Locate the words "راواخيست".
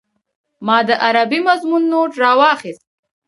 2.23-2.83